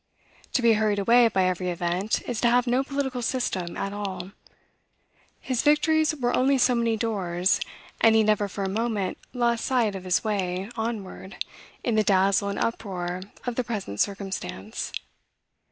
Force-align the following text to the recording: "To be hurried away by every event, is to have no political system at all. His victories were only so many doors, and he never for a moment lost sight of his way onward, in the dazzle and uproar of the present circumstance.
"To 0.53 0.63
be 0.63 0.73
hurried 0.73 0.97
away 0.97 1.27
by 1.27 1.43
every 1.43 1.69
event, 1.69 2.23
is 2.27 2.41
to 2.41 2.49
have 2.49 2.65
no 2.65 2.83
political 2.83 3.21
system 3.21 3.77
at 3.77 3.93
all. 3.93 4.31
His 5.39 5.61
victories 5.61 6.15
were 6.15 6.35
only 6.35 6.57
so 6.57 6.73
many 6.73 6.97
doors, 6.97 7.59
and 8.01 8.15
he 8.15 8.23
never 8.23 8.47
for 8.47 8.63
a 8.63 8.67
moment 8.67 9.19
lost 9.31 9.63
sight 9.63 9.93
of 9.95 10.05
his 10.05 10.23
way 10.23 10.71
onward, 10.75 11.45
in 11.83 11.93
the 11.93 12.03
dazzle 12.03 12.49
and 12.49 12.57
uproar 12.57 13.21
of 13.45 13.53
the 13.57 13.63
present 13.63 13.99
circumstance. 13.99 14.91